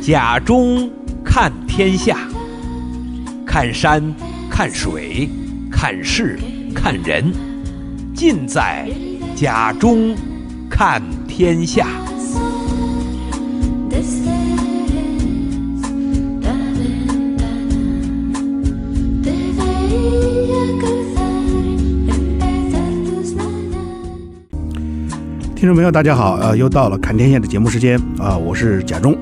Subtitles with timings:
[0.00, 0.90] 甲中
[1.24, 2.18] 看天下，
[3.46, 4.02] 看山，
[4.50, 5.28] 看水，
[5.70, 6.38] 看事，
[6.74, 7.32] 看人，
[8.14, 8.88] 尽在
[9.34, 10.14] 甲中
[10.68, 11.86] 看天下。
[25.62, 29.16] 听众朋友，大家好，呃，又到了看天下的节目时间啊，我是贾中。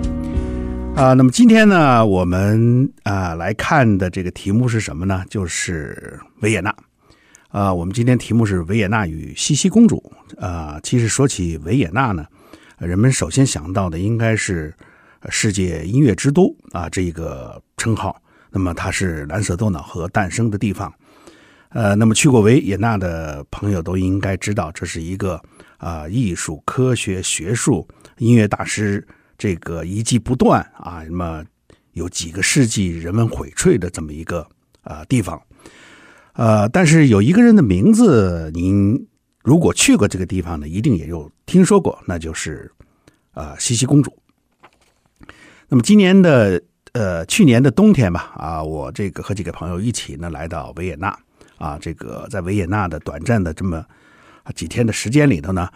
[0.96, 5.22] 啊，那么今天呢，我们啊来看的这个题目是什么呢？
[5.28, 6.74] 就是维也纳。
[7.48, 10.02] 啊，我们今天题目是维也纳与茜茜公主。
[10.38, 12.24] 啊，其实说起维也纳呢，
[12.78, 14.72] 人们首先想到的应该是
[15.28, 18.16] 世界音乐之都啊这一个称号。
[18.50, 20.91] 那么它是蓝色多瑙河诞生的地方。
[21.68, 25.38] 呃，那么去过维也纳的朋友都应该知道，这是一个
[25.81, 29.05] 啊艺术、科学、学术、音乐大师。
[29.42, 31.42] 这个遗迹不断啊，那么
[31.92, 34.47] 有几个世纪人文荟萃的这么一个
[34.83, 35.41] 啊地方，
[36.34, 39.09] 呃，但是有一个人的名字，您
[39.42, 42.70] 如果去过这个地方呢，一定也有听说过，那就是
[43.33, 44.15] 啊茜茜公主。
[45.70, 51.19] 那么今年的呃去年的冬天吧，啊，我这个和几个朋友一起呢来到维也纳
[51.56, 53.83] 啊，这个在维也纳的短暂的这么
[54.53, 55.69] 几天的时间里头呢，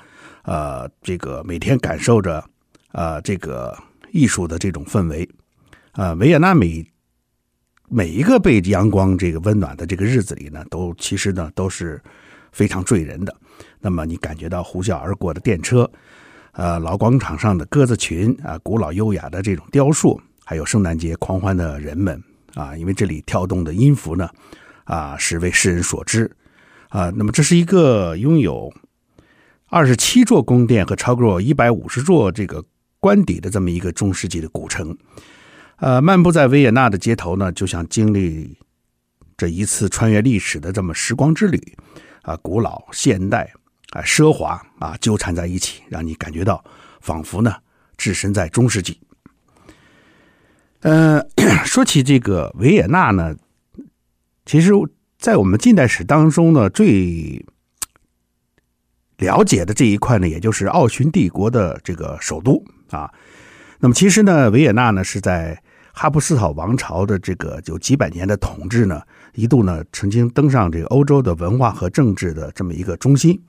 [0.43, 2.45] 呃，这个每天感受着。
[2.97, 3.77] 呃，这个
[4.13, 5.29] 艺术的这种氛围，
[5.95, 6.87] 呃，维也纳每
[7.89, 12.01] 每一个被阳光这个温暖的这个日子里呢，都其实呢都是
[12.53, 13.37] 非常醉人的。
[13.81, 15.91] 那么你感觉到呼啸而过的电车，
[16.53, 22.23] 呃，老广场上的鸽子群啊，古老优雅的这种雕塑，还有圣诞节狂欢的人们
[22.55, 24.31] 啊，因为这里跳动的音符呢，
[24.85, 26.31] 啊，是为世人所知
[26.95, 27.11] 啊。
[27.17, 28.73] 那么这是一个拥有
[29.69, 32.65] 二十七座宫殿和超过一百五十座这个。
[33.01, 34.97] 官邸的这么一个中世纪的古城，
[35.77, 38.57] 呃，漫步在维也纳的街头呢，就像经历
[39.37, 41.61] 这一次穿越历史的这么时光之旅，
[42.23, 43.53] 啊，古老、现代
[43.91, 46.65] 啊，奢华啊，纠缠在一起，让你感觉到
[47.03, 47.55] 仿佛呢
[47.99, 48.99] 置身在中世纪。
[50.81, 51.23] 呃，
[51.67, 53.37] 说起这个维也纳呢，
[54.47, 54.73] 其实，
[55.25, 57.43] 在我们近代史当中呢，最
[59.17, 62.63] 了解的这一块呢，也就是奥匈帝国的这个首都。
[62.91, 63.11] 啊，
[63.81, 65.59] 那么其实呢，维也纳呢是在
[65.95, 69.01] 哈布斯堡王朝的这个有几百年的统治呢，
[69.33, 73.43] 一度呢曾经登上这个欧洲的文化和政治的这么一个中心。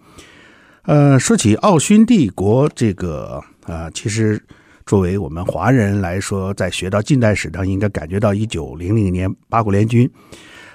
[0.84, 4.42] 呃，说起奥匈帝国这个啊，其实
[4.86, 10.10] 作为我们华人来说，在学到近代史上，应该感觉到一九零零年八国联军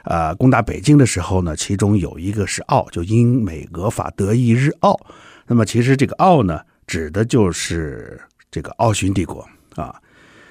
[0.04, 4.98] 啊攻打北京的时候呢，其中有一个是奥，就英美俄法德意日奥。
[5.46, 8.20] 那么其实这个奥呢，指的就是。
[8.52, 10.02] 这个奥匈帝国啊，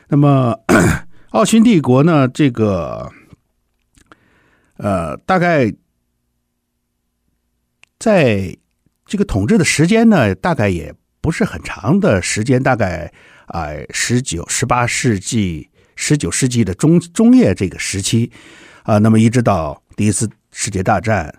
[0.08, 0.58] 那么
[1.32, 3.12] 奥匈帝国呢，这个
[4.78, 5.70] 呃，大概
[7.98, 8.56] 在
[9.06, 13.12] 这个统治的时间呢，大概也不是很长的时间，大概
[13.48, 15.70] 啊，十九、十八世纪、
[16.02, 18.32] 十九世纪的中中叶这个时期
[18.84, 21.34] 啊，那么一直到第一次世界大战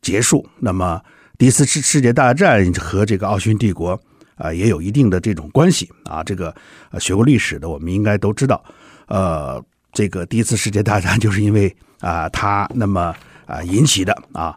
[0.00, 0.98] 结束，那么
[1.36, 4.00] 第一次世世界大战和这个奥匈帝国。
[4.40, 6.22] 啊，也有一定的这种关系啊。
[6.22, 6.54] 这个
[7.00, 8.62] 学过历史的，我们应该都知道。
[9.08, 9.60] 呃，
[9.92, 13.12] 这个第一次世界大战就是因为啊，它那么
[13.46, 14.56] 啊引起的啊。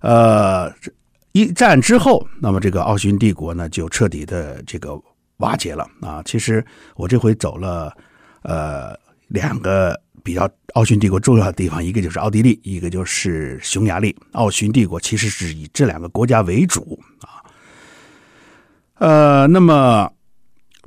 [0.00, 0.68] 呃，
[1.30, 5.00] 一战之后，那么这个奥匈帝国呢，就彻底的这个
[5.36, 6.20] 瓦解了啊。
[6.24, 6.66] 其实
[6.96, 7.96] 我这回走了
[8.42, 14.14] 呃两个比较奥匈帝国重要的地方，一个就是奥地利，一个就是匈牙利。
[14.32, 17.40] 奥匈帝国其实是以这两个国家为主啊。
[18.94, 20.12] 呃，那么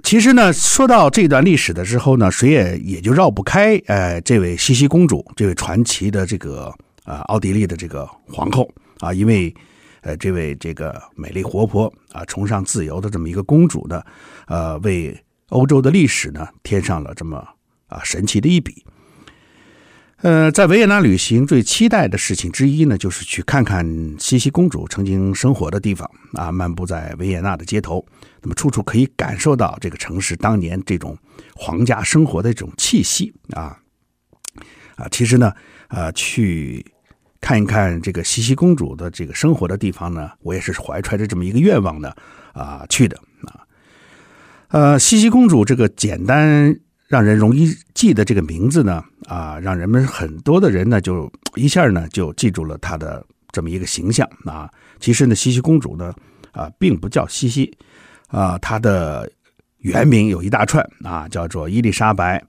[0.04, 6.74] 其实呢，说到这段历史的时候呢，谁也也就绕不开，呃，这位茜茜公主，这位传奇的这个
[7.06, 9.54] 啊、奥地利的这个皇后啊，因为
[10.02, 14.04] 呃，这位这个美丽活泼啊，崇尚自由的这么一个公主呢，
[14.48, 15.18] 呃，为
[15.54, 17.38] 欧洲的历史呢添上了这么
[17.88, 18.84] 啊神奇的一笔。
[20.24, 23.86] 呃，在维也纳旅行最期待的事情之一呢，就是去看看
[24.18, 26.50] 茜茜公主曾经生活的地方啊。
[26.50, 28.06] 漫步在维也纳的街头，
[28.42, 31.18] 那么处处可以感受到这个城市当年这种
[31.56, 33.78] 皇家生活的这种气息啊
[34.96, 35.08] 啊。
[35.12, 35.52] 其实呢，
[35.90, 36.86] 啊，去
[37.42, 42.14] 看一看这个茜茜公主的这个生活的地方呢，我也是怀揣着这么一个愿望呢
[42.54, 43.20] 啊去的。
[44.74, 46.76] 呃，茜茜公主这个简单。
[47.08, 54.68] 让人容易记的这个名字呢，啊，让人们很多的人呢就一下呢就记住了她的这么一个形象啊。
[55.00, 56.12] 其实呢，茜茜公主呢，
[56.54, 57.72] 啊，并不叫茜茜，
[58.30, 59.32] 啊，她的
[59.78, 62.44] 原名有一大串啊，叫做伊丽莎白，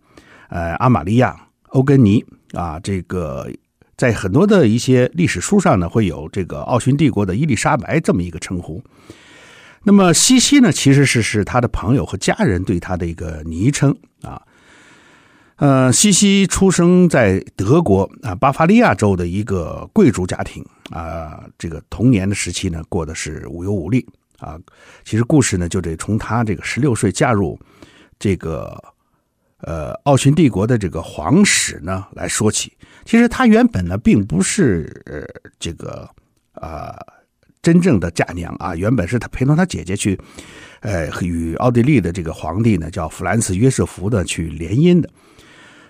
[0.49, 1.37] 呃，阿玛利亚，
[1.71, 2.25] 欧根尼
[2.55, 3.47] 啊，这个
[3.99, 8.83] 在很多的一些历史书上呢，会有这个奥匈帝国的伊丽莎白这么一个称呼。
[9.87, 14.41] 那么西西呢，其实是是他的朋友和家人对他的一个昵称啊。
[15.57, 24.05] 呃，西西出生在德国啊巴伐利亚州的一个贵族家庭啊，这个童年的时期呢，过得是无忧无虑
[24.39, 24.59] 啊。
[25.05, 27.57] 其实故事呢，就得从他这个十六岁嫁入
[28.19, 28.83] 这个
[29.59, 32.73] 呃奥匈帝国的这个皇室呢来说起。
[33.05, 36.09] 其实他原本呢，并不是这个
[36.55, 36.99] 啊。
[37.65, 40.21] 真正的嫁娘啊，原本是他陪同他姐姐去，
[40.81, 45.09] 呃，与奥地利的这个皇帝呢，叫弗兰茨约瑟夫的去联姻的，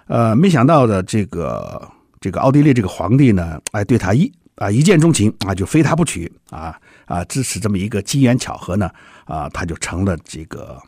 [0.07, 1.91] 呃，没想到的这个
[2.21, 8.89] 这个奥地利这个皇帝呢，哎，对他一啊一见钟情啊，就非他不娶啊啊，支持这么一个机缘巧合呢，
[9.25, 10.81] 啊，他就成了这个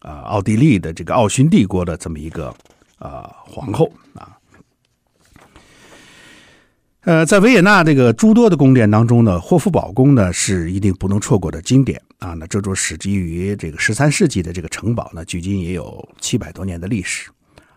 [0.00, 2.52] 啊奥地利的这个奥匈帝国的这么一个
[2.98, 4.36] 啊皇后啊。
[7.04, 12.32] 呃，在维也纳这个诸多的宫殿当中呢，霍夫堡宫呢是一定不能错过的经典啊。
[12.34, 17.28] 那这座始基于这个十三世纪的这个城堡呢，距今也有七百多年的历史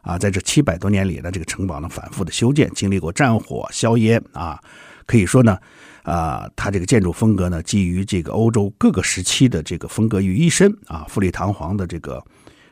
[0.01, 0.15] 啊。
[0.15, 4.59] 在这七百多年里呢，这个城堡呢反复的修建，经历过战火硝烟啊，
[5.07, 5.57] 可以说呢，
[6.03, 11.03] 啊，它这个建筑风格呢，基于这个欧洲各个时期的这个风格于一身啊。
[11.09, 12.23] 富丽堂皇的这个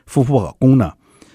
[0.06, 0.92] 霍夫堡宫呢。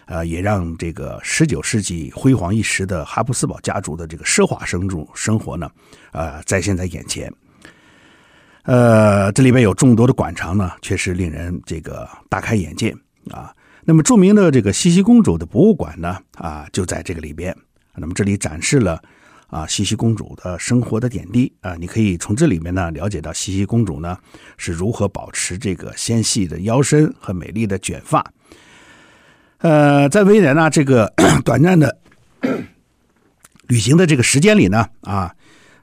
[0.10, 5.70] 呃，也让这个十九世纪辉煌一时的哈布斯堡家族的这个奢华生住生活呢，
[6.12, 7.32] 呃，再现在眼前。
[8.64, 12.90] 呃，这里边有众多的馆藏呢，确实令人这个大开眼界
[13.30, 13.54] 啊。
[13.86, 17.56] 那么著名的这个茜茜公主的博物馆呢，啊，就在这个里边。
[17.96, 19.00] 那么这里展示了
[19.46, 24.18] 啊茜茜公主的生活的点滴啊，你可以从这里面呢了解到茜茜公主呢
[24.58, 28.26] 是如何保持这个纤细的腰身和美丽的卷发。
[29.60, 31.12] 呃，在维也纳这个
[31.44, 31.98] 短暂的
[33.68, 35.34] 旅行的这个时间里呢，啊，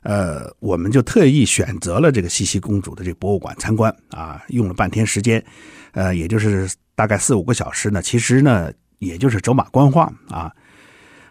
[0.02, 5.44] 呃，我们就特意选择了这个茜茜公主的这个博物馆参观啊，用了半天时间，
[5.92, 8.00] 呃，也就是大概四五个小时呢。
[8.00, 10.50] 其实呢，也就是走马观花啊。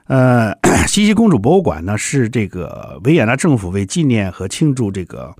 [0.06, 0.54] 呃，
[0.88, 5.36] 茜茜公主博物馆呢，是这个维也纳政府为纪念和庆祝这个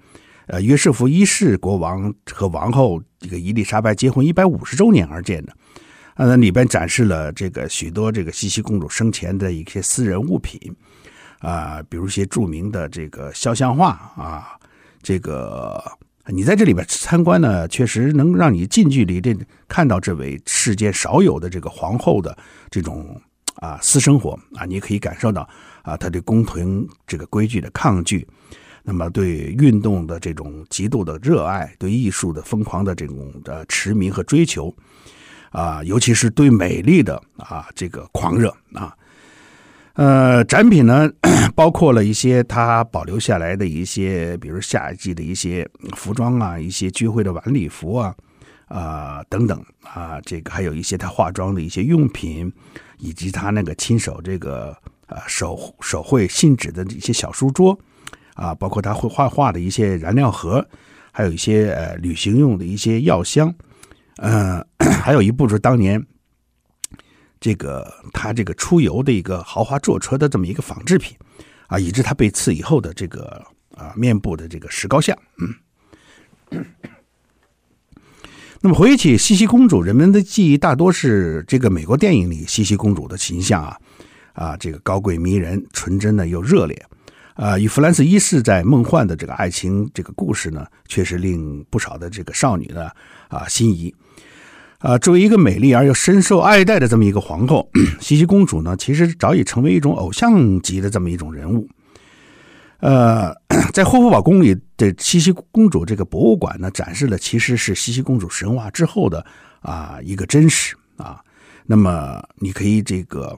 [0.48, 5.54] 呃约瑟夫一世国王和王后这个伊丽莎白结婚一百五十周年而建的。
[6.16, 10.58] 啊，那，里边展示了这个许多这个茜茜公主生前的一些私人物品，
[11.40, 14.58] 啊，比如一些著名的这个肖像画啊，
[15.04, 15.84] 这个
[16.28, 19.36] 你在这里边参观呢，确实能让你近距离的
[19.68, 22.38] 看到这位世间少有的这个皇后的
[22.72, 23.22] 这种
[23.56, 25.42] 啊私生活啊，你可以感受到
[25.82, 28.26] 啊，她对宫廷这个规矩的抗拒，
[28.84, 34.74] 那么对运动的这种极度的热爱，对艺术的疯狂的这种的痴迷和追求。
[35.56, 38.94] 啊，尤其是对美丽的啊这个狂热啊，
[39.94, 41.10] 呃，展品呢
[41.56, 45.66] 包括了一些他保留下来的一些，比如夏季的一些
[45.96, 48.14] 服装啊，一些聚会的晚礼服啊，
[48.68, 52.52] 啊等等啊，这个还有一些他化妆的一些用品，
[52.98, 54.76] 以及他那个亲手这个
[55.08, 57.80] 啊手手绘信纸的一些小书桌
[58.34, 60.68] 啊，包括他会画画的一些燃料盒，
[61.14, 63.56] 还有一些呃旅行用的一些药箱。
[64.18, 66.04] 嗯、 还有一部是当年
[67.40, 71.18] 这个他这个出游的一个豪华坐车的这么一个仿制品
[71.68, 73.44] 啊，以致他被刺以后的这个
[73.76, 75.18] 啊面部的这个石膏像。
[76.52, 76.66] 嗯，
[78.62, 83.78] 那么回忆起茜茜公主，人们的记忆大多是这个美国电影里茜茜公主的形象啊
[84.34, 86.86] 啊，这个高贵迷人、纯真的又热烈
[87.36, 92.90] 啊，与弗兰茨一世在梦幻的这个爱情这个故事呢，确实令不少的这个少女呢
[93.28, 93.94] 啊心仪。
[94.86, 97.68] 啊，作为一个美丽而又深受爱戴的这么一个皇后，
[98.00, 101.68] 茜茜公主呢，其实早已成为一种偶像级的这么一种人物。
[102.82, 103.34] 呃，
[103.74, 109.26] 在霍夫堡宫里的茜茜公主这个博物馆呢，展示了其实是茜茜公主神话之后的
[109.62, 111.20] 啊一个真实啊。
[111.66, 113.36] 那么你可以这个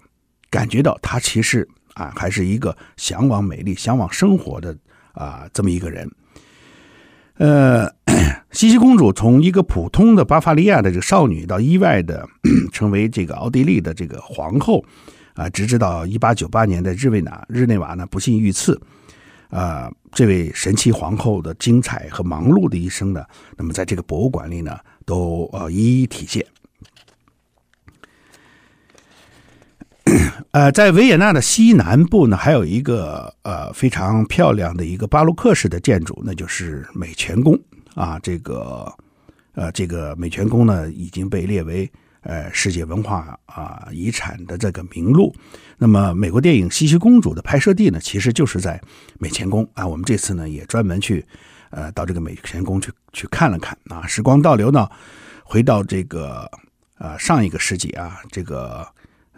[0.49, 4.75] 感觉到她其实啊还是一个向往美丽、向往生活的
[5.13, 6.11] 啊这么一个人。
[7.37, 7.89] 呃。
[8.57, 12.27] 茜茜公主从一个普通的巴伐利亚的这个少女，到意外的
[12.73, 14.83] 成为这个奥地利的这个皇后，
[15.35, 18.81] 啊，直至到一八九八年的日内瓦，日内瓦呢不幸遇刺，
[19.51, 23.23] 啊，这位神奇皇后的精彩和忙碌的一生呢，
[23.55, 26.43] 那么在这个博物馆里呢，都呃一一体现。
[30.49, 37.55] 呃，在维也纳的西南部呢，还有一个呃非常漂亮的一个巴洛克式的建筑，那就是美泉宫
[37.97, 38.17] 啊。
[38.23, 38.89] 这个
[39.55, 45.35] 呃，这个美泉宫呢，已经被列为呃世界文化啊遗产的这个名录。
[45.77, 48.81] 那么，美国电影《茜茜公主》的拍摄地呢，其实就是在
[49.19, 49.85] 美泉宫啊。
[49.85, 51.25] 我们这次呢，也专门去
[51.71, 54.07] 呃到这个美泉宫去去看了看啊。
[54.07, 54.87] 时光倒流呢，
[55.43, 56.49] 回到这个
[56.99, 58.87] 呃上一个世纪啊，这个。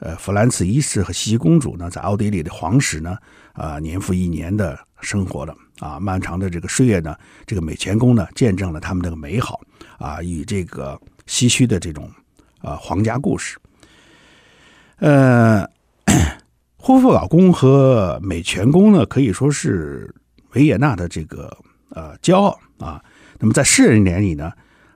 [0.01, 3.18] 呃，弗兰茨一世和茜茜公主呢，在奥地利的皇室呢，
[3.51, 9.62] 啊、年复一年的生活了啊，漫长的这个岁月呢，这个美泉宫呢，见证了他们这个美好
[9.98, 12.12] 啊，与这个唏嘘的这种
[12.62, 13.57] 啊皇家故事。
[14.98, 15.65] 呃，
[16.75, 20.13] 霍夫堡宫和美泉宫呢，可以说是
[20.51, 21.57] 维也纳的这个
[21.91, 23.01] 呃骄傲啊。
[23.39, 24.51] 那么在世人眼里呢，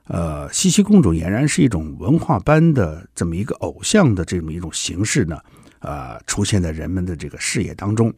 [0.08, 5.40] 呃，茜茜公主俨然是一种文化般的这么一个偶像的这么一种形式呢，
[5.80, 8.10] 啊、出现在人们的这个视野当中，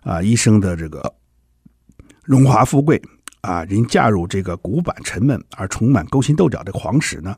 [0.00, 1.14] 啊、呃，一生的这个
[2.24, 3.00] 荣华富贵
[3.42, 7.36] 啊，人嫁入这个古板沉闷而充满勾心斗角的皇室呢，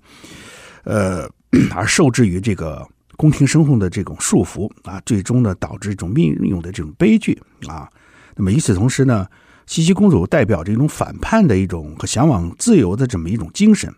[0.84, 1.28] 呃，
[1.74, 7.88] 而受制于这个宫廷生活的这种束缚啊，最终呢导致一种命运的这种悲剧啊。
[8.36, 9.26] 那么与此同时呢，
[9.66, 13.92] 茜茜公主代表着一种反叛的一种和向往自由的这么一种精神，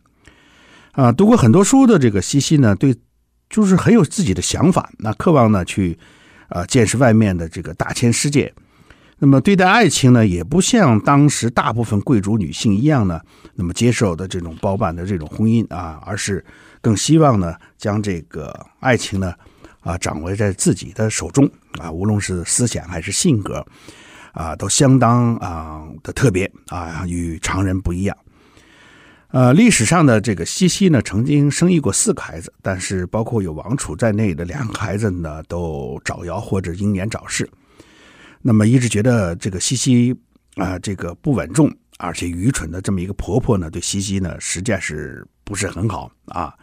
[0.93, 2.97] 啊，读过很多书的这个茜茜呢，对，
[3.51, 5.99] 就是很有自己的想法，那渴望呢去，
[6.49, 8.55] 啊，见识外面的这个大千世界。
[9.19, 13.21] 那么对待爱情呢，也不像当时大部分贵族女性一样呢，
[13.55, 16.45] 那么接受的这种包办的这种婚姻啊，而是
[16.81, 19.35] 更希望呢将这个爱情呢，
[19.81, 23.65] 啊，掌握在自己的手中啊，无论是思想还是性格。
[24.33, 28.17] 啊，都相当啊的特别啊，与常人不一样。
[29.31, 37.49] 呃，历史上的这个西西呢，曾经生育过四个孩子，但是包括有王储在内的两个孩子呢，都早夭或者英年早逝。
[38.43, 40.15] 那么一直觉得这个西西
[40.57, 46.55] 啊，这个不稳重而且愚蠢的这么一个婆婆呢，对西西呢，实在是不是很好啊？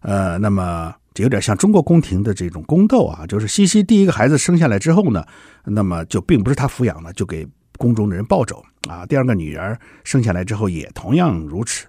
[0.00, 0.94] 呃，那么。
[1.14, 5.22] 这有点像中国宫廷的这种宫斗啊，就是西西第一个孩子生下来之后呢，
[5.66, 9.04] 那么就并不是她抚养了，就给宫中的人抱走啊。
[9.04, 11.86] 第二个女儿生下来之后也同样如此，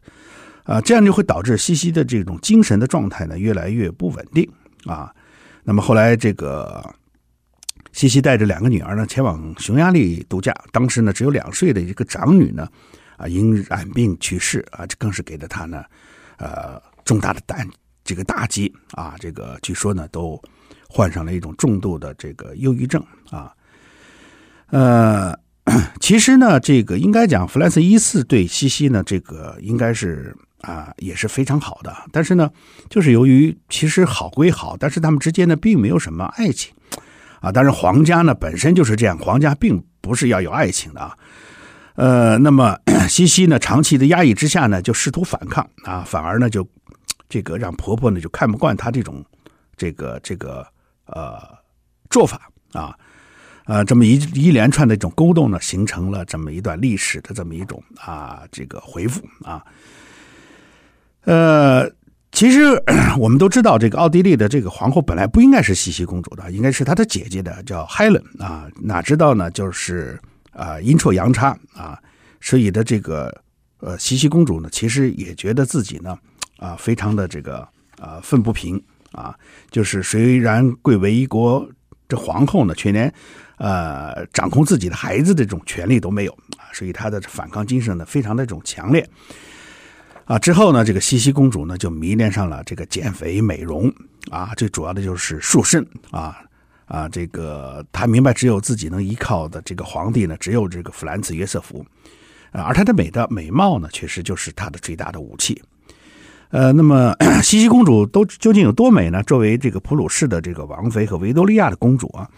[0.64, 4.46] 啊，这样就会导致西西的这种精神的状态呢越来越不稳定
[4.84, 5.10] 啊。
[5.64, 6.84] 那么后来这个
[7.94, 12.68] 西西带着两个女儿呢前往匈牙利度假，当时呢只有两岁的一个长女呢
[13.16, 15.86] 啊因染病去世啊，这更是给了她呢
[16.38, 17.66] 呃重大的担。
[18.06, 20.38] 这个打击啊，这个据说呢，都
[20.90, 23.50] 患上了一种重度的这个忧郁症啊。
[24.72, 25.34] 呃，
[26.02, 31.96] 其实呢，这个应该讲，弗兰茨一世对西西呢，这个应该是啊，也是非常好的。
[32.12, 32.52] 但是呢，
[32.90, 36.74] 就是由于其实好归好，但是他们之间呢，并没有什么爱情
[37.44, 37.52] 啊。
[37.52, 41.16] 当然，皇家呢本身就是这样，皇家并不是要有爱情的啊。
[41.94, 42.76] 呃，那么
[43.08, 46.66] 西西呢，长期的压抑之下呢，就试图反抗啊，反而呢就。
[47.30, 49.26] 这个让婆婆呢就看不惯她这种，
[49.76, 50.64] 这个这个
[51.08, 51.42] 呃
[52.12, 52.96] 做法啊，
[53.66, 59.66] 呃这么一一连串的这种勾动呢，形成了这么一段历史的这么一种啊这个回复啊。
[61.24, 61.90] 呃，
[62.34, 62.82] 其实
[63.20, 68.68] 我们都知道，这个奥地利的这个皇后本来不应该是茜茜公主的，应该是她的姐姐的，叫 Helen 啊。
[68.82, 70.20] 哪知道呢，就是
[70.52, 71.98] 啊阴错阳差啊，
[72.42, 73.32] 所以的这个
[73.80, 76.18] 呃茜茜公主呢，其实也觉得自己呢。
[76.58, 77.68] 啊，非常的这个
[78.00, 79.36] 啊愤不平啊，
[79.70, 81.68] 就是虽然贵为一国
[82.08, 83.14] 这皇后呢，却连
[83.58, 89.06] 呃掌控自己的孩子的这种权利都没有啊，所以她的反抗精神呢非常的这种强烈
[90.26, 90.40] 啊。
[90.40, 93.92] 之后呢，这个茜茜公主呢就迷恋上了这个减肥美容
[94.32, 96.38] 啊，最主要的就是塑身啊
[96.86, 101.86] 啊，这个她明白只有自己能依靠的这个皇帝呢，只有这个弗兰茨约瑟夫
[102.52, 105.62] 啊，而她的美的美貌呢，确实就是她的最大的武器。
[106.50, 107.12] 呃，那么
[107.42, 109.24] 茜茜公主都究竟有多美呢？
[109.24, 112.30] 作为这个普鲁士的这个王妃和维多利亚的公主啊，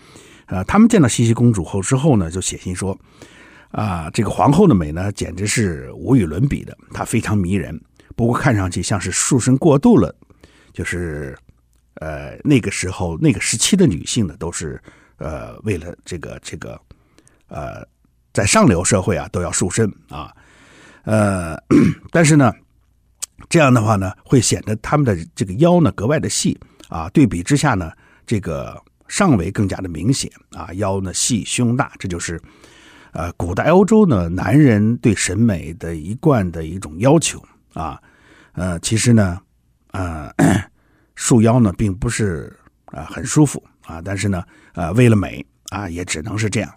[0.46, 2.98] 呃，他们见到茜茜公主后之后呢，就写信说，
[3.76, 7.78] 啊，这个皇后的美呢，简直是无与伦比的，她非常迷人。
[8.16, 10.16] 不过看上去像是瘦身过度了，
[10.72, 11.38] 就是
[11.96, 14.82] 呃，那个时候那个时期的女性呢，都是
[15.18, 16.80] 呃为了这个这个
[17.50, 17.86] 呃，
[18.34, 20.34] 在上流社会啊都要瘦身啊，
[21.04, 21.62] 呃，
[22.12, 22.54] 但是呢。
[23.50, 27.10] 这样的话呢，会显得他们的这个腰呢格外的细啊。
[27.10, 27.92] 对比之下呢，
[28.26, 32.42] 这个上围更加的明显啊，腰呢细，胸大，这就是
[33.16, 37.42] 呃古代欧洲呢男人对审美的一贯的一种要求
[37.74, 38.00] 啊。
[38.52, 39.40] 呃，其实呢，
[39.92, 40.30] 呃，
[41.16, 42.54] 束腰呢并不是
[42.86, 44.44] 啊很舒服啊，但是呢，
[44.74, 46.74] 呃，为了美啊，也只能是这样。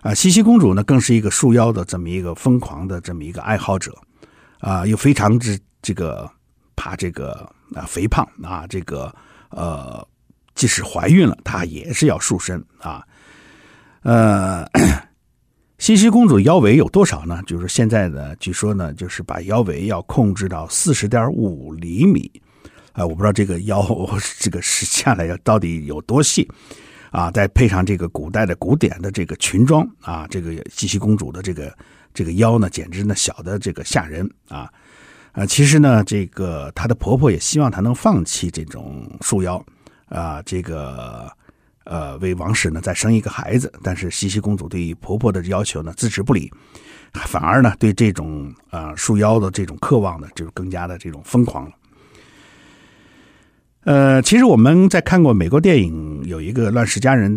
[0.00, 3.94] 啊，茜茜公主呢，更是一个束腰的这么一个疯狂的这么一个爱好者，
[4.60, 6.30] 啊，又非常之这个
[6.74, 9.14] 怕这个啊肥胖啊，这个
[9.50, 10.06] 呃，
[10.54, 13.04] 即使怀孕了，她也是要束身啊。
[14.02, 14.66] 呃，
[15.80, 17.42] 西西公主腰围有多少呢？
[17.46, 22.30] 就是现在呢，据说呢，就是把腰围要控制到四十点五厘米，
[22.92, 23.82] 啊，我不知道这个腰
[24.38, 26.46] 这个是下来要到底有多细。
[27.10, 31.76] 啊，再配上这个古代的古典的这个裙装啊，这个西西公主的这个
[32.14, 34.70] 这个腰呢，简直呢小的这个吓人啊！
[35.32, 39.60] 啊，其实呢，这个她的婆婆也希望她能放弃这种束腰
[40.08, 41.28] 啊，这个
[41.90, 46.48] 呃为王室呢再生一个孩子，但是茜茜公主对于婆婆的要求呢置之不理，
[47.26, 51.72] 反而呢对这种啊束腰的这种渴望呢就更加的这种疯狂了。
[53.82, 57.36] 呃，其实我们在看过美国电影，有一个《乱世佳人》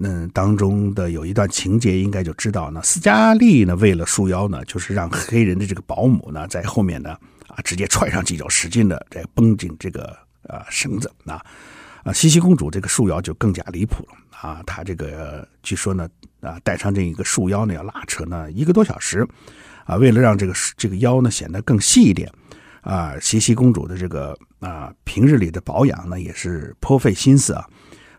[0.00, 2.82] 嗯当中的有一段情节，应该就知道呢。
[2.82, 10.14] 斯嘉丽呢，为了束腰呢，就是让黑人的这个保姆呢，在后面呢啊，直接踹上几脚，使劲的在绷紧这个
[10.48, 11.40] 啊绳子啊。
[12.04, 14.62] 啊，茜茜公主这个束腰就更加离谱了啊！
[14.66, 16.08] 她这个据说呢
[16.40, 19.26] 啊，带上这一个束腰呢，要拉扯呢一个多小时
[19.86, 22.30] 啊，为了让这个这个腰呢显得更细一点。
[22.82, 27.66] 啊，茜茜公主的这个啊，平日里的保养呢，也是颇费心思啊。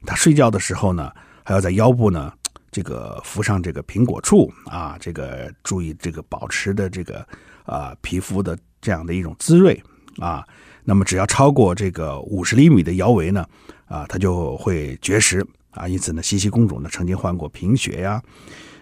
[0.03, 1.11] 她睡觉的时候呢，
[1.43, 2.33] 还要在腰部呢，
[2.71, 7.23] 这个敷上这个苹果醋啊，这个注意这个保持的这个
[7.63, 9.77] 啊皮肤的这样的一种滋润
[10.17, 10.43] 啊。
[10.83, 13.47] 那么只要超过这个五十厘米的腰围呢，
[13.85, 15.87] 啊，她就会绝食啊。
[15.87, 18.21] 因此呢，茜茜公主呢，曾经患过贫血呀、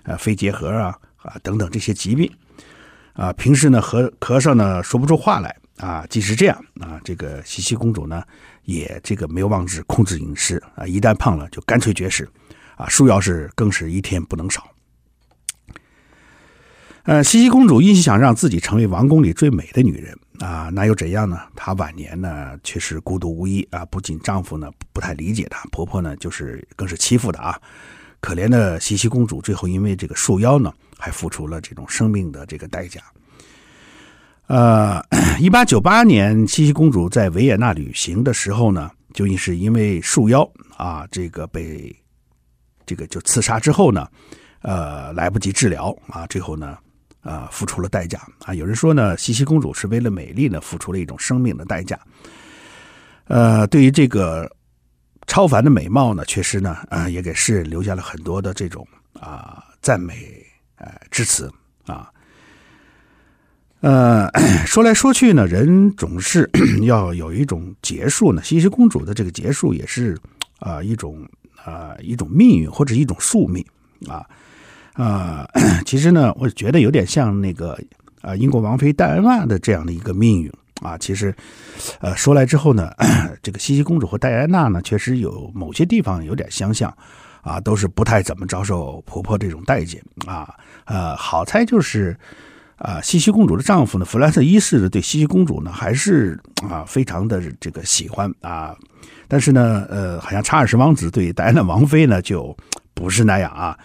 [0.04, 2.32] 啊、肺结核啊啊等等这些疾病
[3.14, 3.32] 啊。
[3.34, 5.56] 平时呢，和咳嗽呢，说不出话来。
[5.78, 8.24] 啊，即使这样啊，这个茜茜公主呢，
[8.64, 12.30] 也这个没有忘记控制饮食啊，一旦胖了就干脆绝食，
[12.78, 14.70] 啊，束腰是更是一天不能少。
[17.06, 21.40] 呃，茜茜公主一心想让自己成为王宫里最美的女人啊，那又怎样呢？
[21.56, 27.60] 她晚年呢却是孤独无依啊，不仅丈夫呢不太理解她，婆婆呢就是更是欺负的啊。
[28.22, 33.02] 可怜的茜茜公主最后因为这个束腰呢，还付出了这种生命的这个代价。
[34.48, 35.04] 呃，
[35.40, 41.94] 一八九八年，茜茜公主在维也纳旅行的时候呢，就是因为束腰啊，这个被
[42.86, 44.08] 这个就刺杀之后呢，
[44.62, 46.78] 呃，来不及治疗啊，最后呢，
[47.24, 48.54] 呃，付出了代价啊。
[48.54, 52.00] 有人说呢，茜茜公主是为了美丽呢，付出了一种生命的代价。
[53.26, 54.50] 呃，对于这个
[55.28, 58.88] 超凡的美貌呢，确实呢，啊、也给世人留下了很多的这种
[59.20, 60.46] 啊赞美
[60.78, 61.52] 呃之词
[61.86, 62.10] 啊。
[63.82, 64.30] 呃，
[64.66, 66.50] 说来说去呢，人总是
[66.86, 68.42] 要有一种结束呢。
[68.42, 70.18] 茜茜公主的这个结束也是
[70.60, 71.28] 啊、一种
[71.64, 73.66] 啊、一种命运或者一种宿命
[74.08, 74.26] 啊
[74.94, 75.84] 啊、呃。
[75.86, 77.78] 其实呢，我觉得有点像那个
[78.22, 80.50] 啊、英国王妃戴安娜的这样的一个命运
[80.84, 80.98] 啊。
[80.98, 81.34] 其实
[82.00, 82.92] 呃说来之后呢，
[83.42, 86.96] 这个茜茜公主和戴安娜呢，确实有某些地方有点相像
[87.42, 90.54] 啊，都是不太怎么遭受婆婆这种待见啊。
[90.86, 92.16] 呃，好在就是。
[92.76, 98.76] 啊，茜茜公主的丈夫呢，弗兰特一世的对茜茜公主呢，还是啊非常的这个喜欢啊。
[99.30, 102.54] 但是呢，呃，好像查尔斯王子对戴安娜王妃呢，就
[102.94, 103.78] 不是那样啊。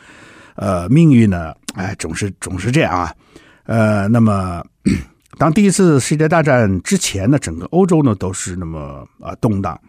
[0.57, 3.15] 呃，命运呢，哎，总是总是这样啊。
[3.67, 4.65] 呃，那么
[5.39, 9.81] 当第一次世界大战之前呢，整个欧洲呢都是那么啊动荡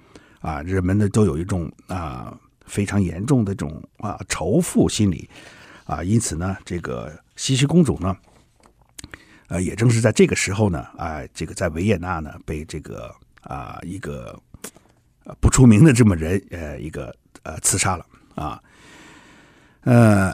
[0.41, 5.27] 啊，人们呢都有一种啊非常严重的这种啊仇富心理
[5.85, 8.15] 啊，因此呢，这个茜茜公主呢。
[9.47, 14.39] 呃，也正是在这个时候呢，啊、这个在维也纳呢，被这个啊、一个
[15.41, 18.61] 不出名的这么人，呃，一个呃刺杀了啊，
[19.81, 20.31] 呃，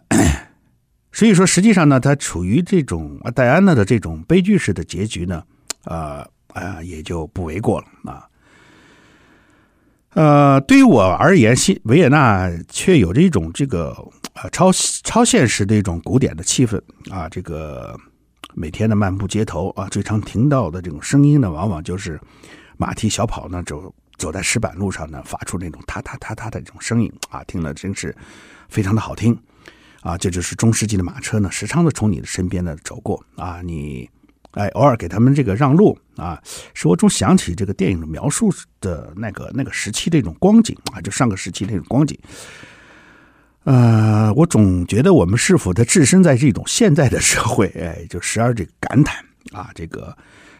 [1.16, 5.42] 所以说实际上呢，他处于这种戴安娜的这种悲剧式的结局呢，
[5.86, 8.28] 啊、啊、也就不为过了啊。
[10.10, 13.96] 呃，对于我而言，西维也纳却有着一种这个
[14.34, 14.70] 呃超
[15.06, 17.98] 超现实的一种古典的气氛啊，这个。
[18.58, 22.18] 每天的漫步街头啊，最常听到的这种声音呢，往往就是
[22.78, 28.16] 马蹄小跑呢，走走在石板路上呢，发出那种踏踏踏踏的这种声音啊，听了真是
[28.70, 29.38] 非常的好听
[30.06, 30.18] 啊。
[30.18, 34.08] 这就是中世纪的马车呢，时常的从你的身边呢走过啊，你
[34.52, 36.40] 哎偶尔给他们这个让路啊，
[36.74, 42.18] 使我总想起这个电影描述的那个那个时期的一种光景啊，就上个时期那种光景。
[43.66, 50.16] 呃，我总觉得我们是否在置身在这种现在的社会，哎，就时而这个感叹啊，这个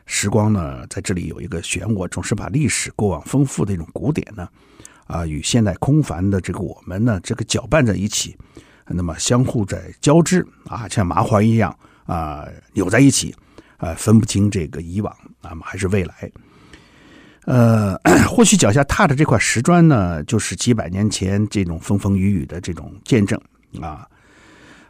[0.08, 4.50] 时光呢，在这里有一个漩涡，总是把历史过往丰富的一种古典呢，
[5.06, 8.36] 啊，与现代空凡的这个我们呢，这个搅拌在一起，
[8.88, 13.36] 那么相互在交织啊，像麻花一样啊，扭在一起
[13.78, 16.32] 啊，分不清这个以往，那么还是未来。
[17.46, 17.96] 呃，
[18.30, 23.40] 或许脚下踏的这块石砖呢，就是几百年前这种风风雨雨的这种见证
[23.82, 24.08] 啊。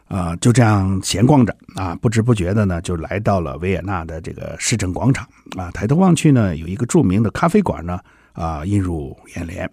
[0.08, 5.70] 啊，就这样闲逛着啊，不知不觉的呢，就来到了维也纳的这个市政广场啊。
[5.72, 7.98] 抬头望去呢，有一个著名的咖啡馆呢，
[8.32, 9.68] 啊，映入眼帘。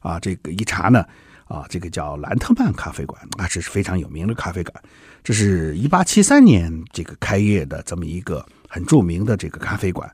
[0.00, 1.04] 啊，这个一查呢，
[1.46, 4.82] 啊，这个叫兰特曼咖啡馆啊，这是非常有名的咖啡馆。
[5.24, 10.10] 这是一八七三年这个开业的这么一个很著名的这个咖啡馆。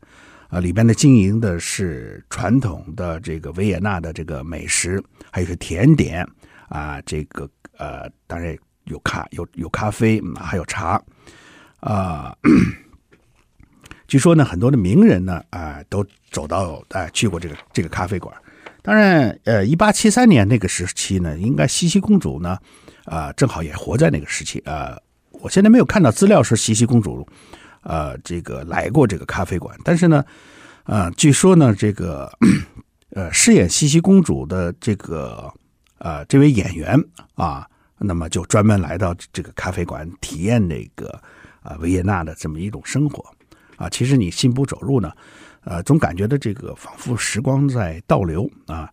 [0.49, 6.27] 啊，里边的经营的是传统的这个维也纳的这个美食，还有是甜点
[6.69, 8.57] 啊，这个呃，当然。
[8.87, 11.01] 有咖有有咖啡，还有茶，
[11.79, 12.37] 啊、
[14.09, 18.35] 据说呢，很多的名人呢，啊、都走到啊、去过这个这个咖啡馆。
[18.83, 22.59] 当然，呃，一八七三年那个时期呢，应该茜茜公主呢，
[23.05, 25.03] 啊、正好也活在那个时期啊、呃。
[25.41, 27.27] 我现在没有看到资料说茜茜公主，
[27.83, 30.25] 呃，这个来过这个咖啡馆，但是呢，
[30.83, 32.31] 啊、呃，据说呢，这个
[33.15, 35.53] 呃，饰演茜茜公主的这个
[35.99, 37.03] 呃这位演员
[37.35, 37.67] 啊。
[38.05, 41.23] 那么就专门来到这个咖啡馆体验那个
[41.63, 43.25] 啊维也纳的这么一种生活
[43.77, 45.13] 啊，其实你信步走入呢，
[45.65, 48.91] 呃，总感觉到这个仿佛时光在倒流啊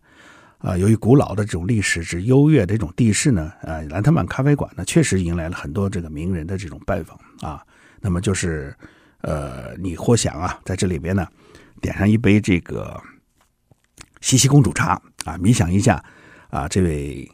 [0.58, 0.76] 啊！
[0.76, 7.64] 由于古老的这种历史之优越的这种地势呢，啊，兰特曼咖啡馆呢确实迎来了很多这个名人的这种拜访啊。
[8.00, 8.74] 那么就是
[9.22, 11.26] 呃，你或想啊，在这里边呢，
[11.80, 13.00] 点上一杯这个
[14.20, 14.92] 西西公主茶
[15.24, 16.02] 啊，冥想一下
[16.50, 17.30] 啊，这位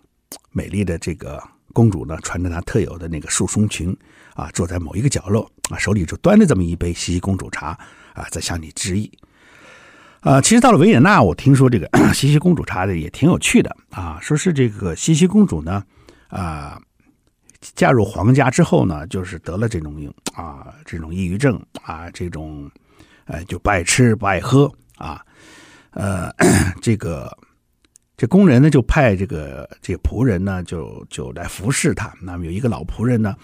[0.52, 1.42] 美丽的这个。
[1.72, 3.94] 公主呢，穿着她特有的那个束胸裙
[4.32, 7.78] 啊，坐在某一个角落啊，手里就端着这么一杯西西公主茶
[8.14, 9.12] 啊，在向你致意。
[10.26, 15.84] 啊，其实到了维也纳，我听说这个 茜茜公主茶的也挺有趣的啊，说是这个茜茜公主呢
[16.26, 16.82] 啊，
[17.76, 22.68] 嫁入皇家之后呢，就是得了这种啊这种抑郁症啊，这种
[23.26, 25.24] 呃就不爱吃不爱喝啊，
[25.92, 26.28] 呃
[26.82, 27.30] 这个。
[28.18, 32.10] 这工人呢，就派这个这仆人呢，就就来服侍他。
[32.18, 33.36] 那么有一个老仆人呢，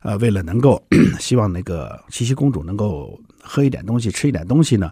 [0.00, 0.80] 呃，为了能够
[1.18, 4.88] 希望那个茜茜公主能够喝一点东西，吃一点东西呢，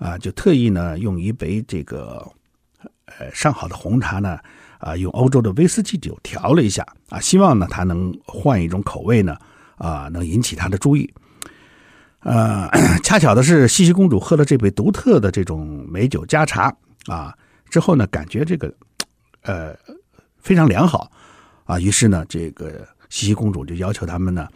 [0.00, 2.26] 啊，就特意呢用一杯这个
[3.04, 4.38] 呃上好的红茶呢，
[4.78, 9.36] 啊，用欧洲的威士忌酒调了一下，啊，希望呢他能换一种口味呢，
[9.76, 11.12] 啊，能引起他的注意。
[12.20, 12.68] 呃，
[13.04, 16.74] 恰巧的是，茜茜公主喝了这杯独特的这种美酒加茶
[17.06, 17.36] 啊。
[17.68, 18.74] 之后呢，感觉这个，
[19.42, 19.76] 呃，
[20.38, 21.10] 非常良好，
[21.64, 24.48] 啊，于是呢，这个茜茜公主就要求他们呢，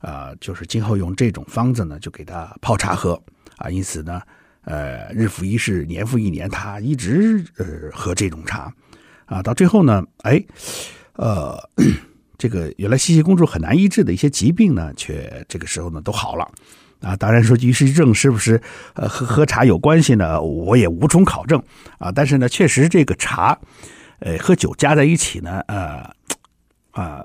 [0.00, 3.20] 啊，就是今后用这种方子呢，就给她泡茶喝，
[3.56, 4.20] 啊，因此呢，
[4.66, 8.70] 呃，日复一日，年复一年，他一直呃喝这种茶，
[9.24, 10.44] 啊，到最后呢，哎，
[11.14, 11.56] 呃，
[12.36, 16.46] 这个原来茜茜公主很难医治的一些疾病呢，却这个时候呢都好了。
[17.00, 18.60] 啊，当然说，于时症是不是
[18.94, 20.40] 呃和喝茶有关系呢？
[20.42, 21.62] 我也无从考证
[21.98, 22.10] 啊。
[22.10, 23.56] 但是呢，确实这个茶，
[24.18, 26.10] 呃，和酒加在一起呢，呃，
[26.90, 27.22] 啊、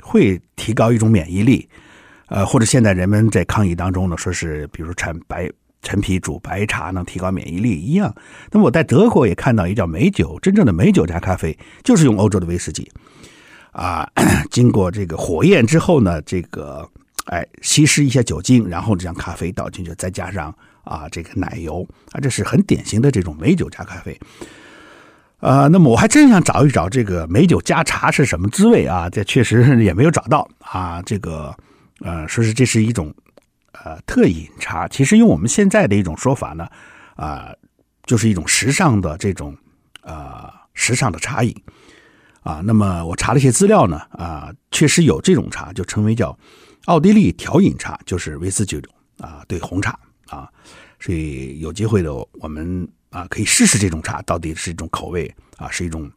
[0.00, 1.68] 会提高一种免疫力，
[2.28, 5.50] 呃，或者现在人们在抗疫当中呢，说是比如产白
[5.84, 8.12] 陈皮煮白茶能提高免疫力一样。
[8.50, 12.90] 那么我在德国也看到一叫美酒，真正的美酒加咖啡，就是用欧洲的威士忌
[13.70, 14.10] 啊，
[14.50, 16.90] 经过这个火焰之后呢，这个。
[17.28, 21.80] 哎，稀释一下酒精，然后将咖啡倒进去，再加上啊这个奶油
[22.12, 24.20] 啊，这是很典型的这种美酒加咖啡。
[25.40, 29.08] 呃，那么我还真想找一找这个美酒加茶是什么滋味啊？
[29.08, 31.00] 这确实也没有找到啊。
[31.00, 31.56] 这个
[32.00, 33.10] 呃，说是这是一种
[33.82, 36.68] 呃特饮茶，其实用我们现在的一种说法呢，
[37.16, 37.52] 啊、
[38.04, 39.56] 就是一种时尚的这种
[40.02, 41.54] 呃时尚的茶饮
[42.42, 42.62] 啊。
[42.64, 46.38] 那么我查了一些资料呢，啊，确实有这种茶，就称为叫。
[46.86, 48.78] 奥地利调饮茶就是威士忌
[49.16, 50.46] 啊，对红茶啊，
[51.00, 56.12] 所以有机会的我们啊可以试试这种茶到底是一种口味啊，是一种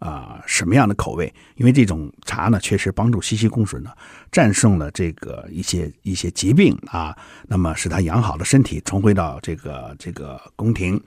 [0.00, 1.32] 啊什么样的口味？
[1.54, 3.90] 因为这种茶呢，确实帮助茜茜公主呢
[4.32, 11.00] 战胜了这个一些一些疾病啊，那么使她养好了身体，重回到这个这个宫廷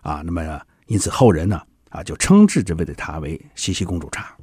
[0.00, 4.34] 啊，那么因此后人呢啊就称之这位的茶为茜茜公主茶。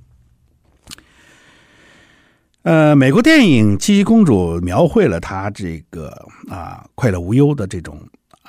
[2.63, 6.09] 呃，美国电影《茜茜公主》描绘了她这个
[6.49, 8.01] 啊快乐无忧的这种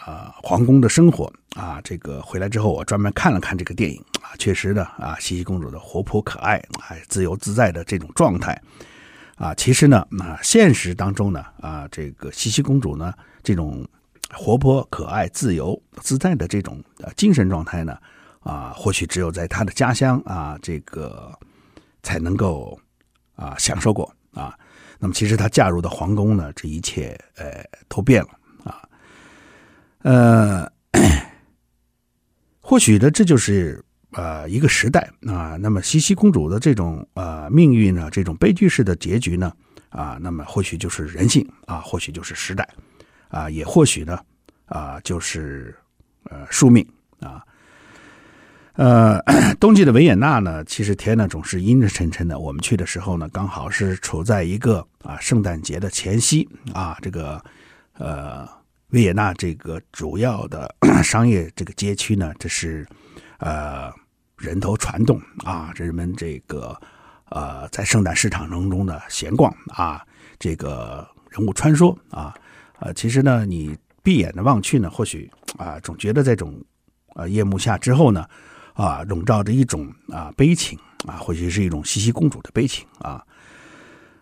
[0.05, 1.81] 啊皇宫的生活啊。
[1.83, 8.61] 这个回来之后，我专门看了看这个电影啊，确实呢啊，茜茜公主的活泼可爱啊，自由自在的这种状态
[9.37, 13.13] 啊，其实呢啊，现实当中呢啊，这个茜茜公主呢
[13.43, 13.87] 这种
[14.33, 16.83] 活泼可爱、自由自在的这种
[17.17, 17.97] 精神状态呢
[18.41, 21.33] 啊，或许只有在她的家乡啊，这个
[22.03, 22.79] 才能够
[23.37, 24.57] 啊享受过啊。
[24.99, 28.29] 那么，其实她嫁入的皇宫呢，这一切呃都变了。
[30.05, 30.71] 呃，
[32.61, 35.57] 或许呢，这就是呃一个时代啊。
[35.57, 39.51] 那么，茜茜公主的这种呃命运呢，这种悲剧式的结局呢，
[39.89, 42.69] 啊，那么或许就是人性啊，或许就是时代
[43.29, 44.19] 啊，也或许呢
[44.67, 45.75] 啊，就是
[46.25, 46.87] 呃宿命
[47.21, 47.43] 啊。
[48.75, 49.19] 呃，
[49.59, 52.39] 冬季的维也纳呢，其实天呢总是阴沉沉的。
[52.39, 56.99] 我们去的时候呢，刚好是处在一个啊圣诞节的前夕啊。
[57.01, 57.43] 这个
[57.97, 58.47] 呃，
[58.95, 62.87] 维也纳这个主要的 商业这个街区呢，这是
[63.39, 63.93] 呃
[64.39, 66.81] 人头攒动啊，人们这个
[67.31, 70.01] 呃在圣诞市场当中的闲逛啊，
[70.39, 72.33] 这个人物穿梭啊。
[72.79, 76.63] 呃，其实呢，你闭眼的望去呢，或许啊，总觉得这种
[77.15, 78.25] 呃夜幕下之后呢。
[78.75, 80.77] 啊，笼罩着一种啊悲情
[81.07, 83.25] 啊，或许是一种茜茜公主的悲情啊。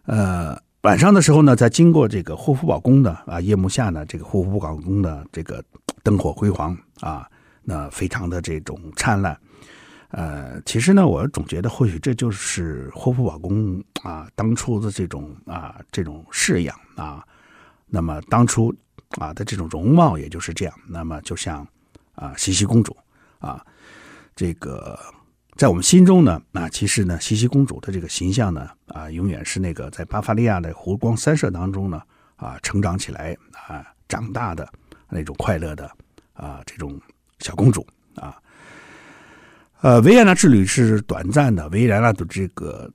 [0.05, 5.63] 呃，晚上的时候呢，在经过这个霍夫堡宫的啊夜幕下呢，这个霍夫堡宫的这个
[6.03, 7.29] 灯火辉煌啊，
[7.63, 9.39] 那非常的这种灿烂。
[10.11, 17.25] 呃，其实呢，我总觉得或许这就是霍夫堡宫啊当初的这种啊这种式样啊。
[17.87, 18.75] 那么当初
[19.21, 20.75] 啊的这种容貌也就是这样。
[20.89, 21.65] 那么就像
[22.17, 22.97] 啊茜茜公主
[23.39, 23.65] 啊。
[24.35, 24.99] 这个
[25.57, 32.03] 在我们心中呢，啊，其实呢，茜茜公主的这个形象呢，啊，永远是那个在巴伐利亚的湖光山色当中呢，
[32.37, 33.37] 啊，成长起来
[33.69, 34.67] 啊，长大的
[35.09, 35.91] 那种快乐的
[36.33, 37.01] 啊，这种
[37.41, 37.87] 小公主
[38.17, 38.37] 啊。
[39.83, 42.91] 呃，维也纳之旅是短暂的，维也纳的这个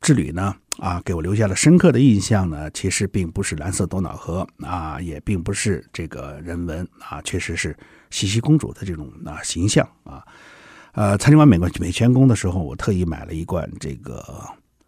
[0.00, 7.76] 之旅呢，啊，给我留下了深刻的印象呢，其实并不是蓝色多瑙河啊，也并不是这个人文啊，确实是。
[8.10, 10.26] 茜茜公主的这种啊形象啊，
[10.98, 14.20] 呃，参观完美国美泉宫的时候，我特意买了一罐这个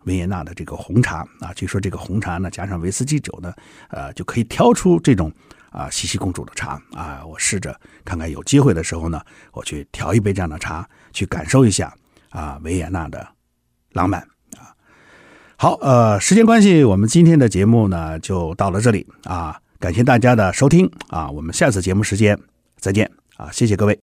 [0.07, 1.53] 维也纳的这个红茶啊。
[1.55, 3.55] 据说这个红茶呢，加上威士忌酒呢，
[3.91, 5.33] 呃，就可以调出这种
[5.71, 7.25] 啊茜茜公主的茶啊。
[7.25, 11.95] 我试着看看，有机会的时候呢，我去调一杯这样的茶，去感受一下
[12.31, 13.25] 啊维也纳的
[13.93, 14.21] 浪漫
[14.59, 14.75] 啊。
[15.57, 19.57] 好，呃，时间关系，我们今天的节目呢就到了这里啊。
[19.79, 22.37] 感谢大家的收听啊，我们下次节目时间。
[22.81, 23.49] 再见啊！
[23.53, 23.97] 谢谢各位。